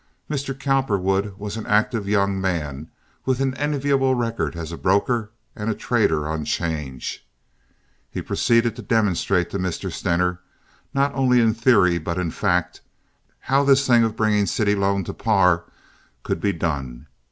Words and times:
Mr. 0.27 0.59
Cowperwood 0.59 1.37
was 1.37 1.57
an 1.57 1.67
active 1.67 2.09
young 2.09 2.41
man 2.41 2.89
with 3.23 3.39
an 3.39 3.53
enviable 3.53 4.15
record 4.15 4.55
as 4.55 4.71
a 4.71 4.75
broker 4.77 5.29
and 5.55 5.69
a 5.69 5.75
trader 5.75 6.27
on 6.27 6.43
'change. 6.43 7.23
He 8.09 8.19
proceeded 8.23 8.75
to 8.77 8.81
demonstrate 8.81 9.51
to 9.51 9.59
Mr. 9.59 9.91
Stener 9.91 10.39
not 10.91 11.13
only 11.13 11.39
in 11.39 11.53
theory, 11.53 11.99
but 11.99 12.17
in 12.17 12.31
fact, 12.31 12.81
how 13.41 13.63
this 13.63 13.85
thing 13.85 14.03
of 14.03 14.15
bringing 14.17 14.47
city 14.47 14.73
loan 14.73 15.03
to 15.03 15.13
par 15.13 15.65
could 16.23 16.41
be 16.41 16.51
done. 16.51 17.05